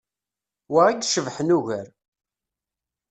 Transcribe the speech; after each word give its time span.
Wa 0.71 0.81
i 0.89 0.93
icebḥen 0.97 1.55
ugar. 1.57 1.87